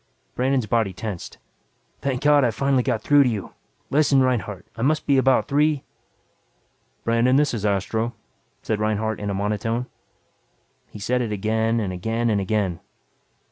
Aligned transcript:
Brandon's 0.33 0.65
body 0.65 0.93
tensed. 0.93 1.37
"Thank 2.01 2.23
God 2.23 2.43
I 2.43 2.49
finally 2.49 2.81
got 2.81 3.03
through 3.03 3.21
to 3.21 3.29
you. 3.29 3.53
Listen, 3.91 4.19
Reinhardt, 4.19 4.65
I 4.75 4.81
must 4.81 5.05
be 5.05 5.19
about 5.19 5.47
three" 5.47 5.83
"Brandon, 7.03 7.35
this 7.35 7.53
is 7.53 7.67
Astro," 7.67 8.15
said 8.63 8.79
Reinhardt 8.79 9.19
in 9.19 9.29
a 9.29 9.35
monotone. 9.35 9.85
He 10.89 10.97
said 10.97 11.21
it 11.21 11.31
again 11.31 11.79
and 11.79 11.93
again 11.93 12.31
and 12.31 12.41
again. 12.41 12.79